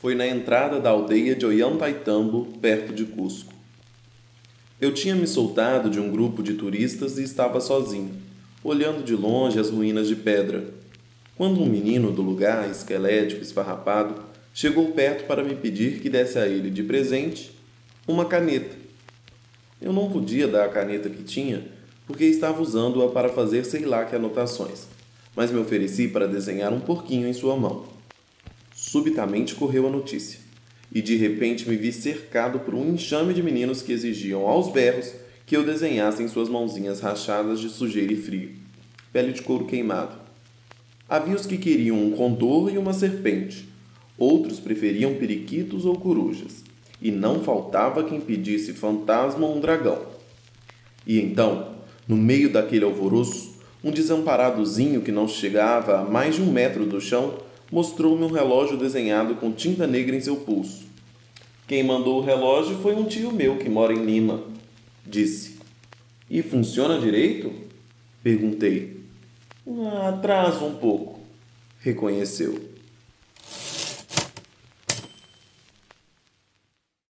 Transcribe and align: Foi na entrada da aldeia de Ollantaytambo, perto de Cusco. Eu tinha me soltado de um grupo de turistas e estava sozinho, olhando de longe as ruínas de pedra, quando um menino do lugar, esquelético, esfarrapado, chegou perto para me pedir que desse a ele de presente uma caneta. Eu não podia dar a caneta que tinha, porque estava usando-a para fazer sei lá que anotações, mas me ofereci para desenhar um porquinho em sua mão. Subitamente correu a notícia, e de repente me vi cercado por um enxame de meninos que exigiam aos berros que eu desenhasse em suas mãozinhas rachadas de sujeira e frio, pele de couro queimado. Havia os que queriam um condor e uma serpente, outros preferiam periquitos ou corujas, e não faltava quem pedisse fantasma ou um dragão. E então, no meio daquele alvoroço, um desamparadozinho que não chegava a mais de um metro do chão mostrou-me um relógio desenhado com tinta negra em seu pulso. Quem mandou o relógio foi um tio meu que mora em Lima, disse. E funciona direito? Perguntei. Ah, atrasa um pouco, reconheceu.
Foi 0.00 0.14
na 0.14 0.26
entrada 0.26 0.80
da 0.80 0.88
aldeia 0.88 1.36
de 1.36 1.44
Ollantaytambo, 1.44 2.46
perto 2.58 2.90
de 2.90 3.04
Cusco. 3.04 3.52
Eu 4.80 4.94
tinha 4.94 5.14
me 5.14 5.26
soltado 5.26 5.90
de 5.90 6.00
um 6.00 6.10
grupo 6.10 6.42
de 6.42 6.54
turistas 6.54 7.18
e 7.18 7.22
estava 7.22 7.60
sozinho, 7.60 8.14
olhando 8.64 9.04
de 9.04 9.14
longe 9.14 9.60
as 9.60 9.68
ruínas 9.68 10.08
de 10.08 10.16
pedra, 10.16 10.72
quando 11.36 11.60
um 11.60 11.66
menino 11.66 12.10
do 12.12 12.22
lugar, 12.22 12.70
esquelético, 12.70 13.42
esfarrapado, 13.42 14.22
chegou 14.54 14.90
perto 14.92 15.26
para 15.26 15.44
me 15.44 15.54
pedir 15.54 16.00
que 16.00 16.08
desse 16.08 16.38
a 16.38 16.48
ele 16.48 16.70
de 16.70 16.82
presente 16.82 17.52
uma 18.08 18.24
caneta. 18.24 18.74
Eu 19.82 19.92
não 19.92 20.10
podia 20.10 20.48
dar 20.48 20.64
a 20.64 20.70
caneta 20.70 21.10
que 21.10 21.22
tinha, 21.22 21.62
porque 22.06 22.24
estava 22.24 22.62
usando-a 22.62 23.10
para 23.10 23.28
fazer 23.28 23.66
sei 23.66 23.84
lá 23.84 24.06
que 24.06 24.16
anotações, 24.16 24.86
mas 25.36 25.50
me 25.50 25.60
ofereci 25.60 26.08
para 26.08 26.26
desenhar 26.26 26.72
um 26.72 26.80
porquinho 26.80 27.28
em 27.28 27.34
sua 27.34 27.54
mão. 27.54 27.99
Subitamente 28.90 29.54
correu 29.54 29.86
a 29.86 29.88
notícia, 29.90 30.40
e 30.92 31.00
de 31.00 31.14
repente 31.14 31.68
me 31.68 31.76
vi 31.76 31.92
cercado 31.92 32.58
por 32.58 32.74
um 32.74 32.92
enxame 32.92 33.32
de 33.32 33.40
meninos 33.40 33.82
que 33.82 33.92
exigiam 33.92 34.48
aos 34.48 34.72
berros 34.72 35.12
que 35.46 35.56
eu 35.56 35.64
desenhasse 35.64 36.24
em 36.24 36.26
suas 36.26 36.48
mãozinhas 36.48 36.98
rachadas 36.98 37.60
de 37.60 37.68
sujeira 37.68 38.12
e 38.12 38.16
frio, 38.16 38.50
pele 39.12 39.32
de 39.32 39.42
couro 39.42 39.64
queimado. 39.64 40.16
Havia 41.08 41.36
os 41.36 41.46
que 41.46 41.56
queriam 41.56 42.04
um 42.04 42.10
condor 42.10 42.68
e 42.74 42.78
uma 42.78 42.92
serpente, 42.92 43.68
outros 44.18 44.58
preferiam 44.58 45.14
periquitos 45.14 45.84
ou 45.84 45.94
corujas, 45.94 46.64
e 47.00 47.12
não 47.12 47.44
faltava 47.44 48.02
quem 48.02 48.20
pedisse 48.20 48.72
fantasma 48.72 49.46
ou 49.46 49.56
um 49.56 49.60
dragão. 49.60 50.04
E 51.06 51.20
então, 51.20 51.76
no 52.08 52.16
meio 52.16 52.52
daquele 52.52 52.84
alvoroço, 52.84 53.54
um 53.84 53.92
desamparadozinho 53.92 55.00
que 55.00 55.12
não 55.12 55.28
chegava 55.28 56.00
a 56.00 56.04
mais 56.04 56.34
de 56.34 56.42
um 56.42 56.50
metro 56.50 56.84
do 56.84 57.00
chão 57.00 57.48
mostrou-me 57.70 58.24
um 58.24 58.30
relógio 58.30 58.76
desenhado 58.76 59.36
com 59.36 59.52
tinta 59.52 59.86
negra 59.86 60.16
em 60.16 60.20
seu 60.20 60.36
pulso. 60.36 60.84
Quem 61.66 61.82
mandou 61.84 62.18
o 62.18 62.24
relógio 62.24 62.78
foi 62.78 62.94
um 62.94 63.04
tio 63.04 63.30
meu 63.32 63.56
que 63.56 63.68
mora 63.68 63.92
em 63.92 64.04
Lima, 64.04 64.42
disse. 65.06 65.58
E 66.28 66.42
funciona 66.42 66.98
direito? 66.98 67.52
Perguntei. 68.22 69.00
Ah, 69.66 70.08
atrasa 70.08 70.64
um 70.64 70.74
pouco, 70.74 71.20
reconheceu. 71.80 72.60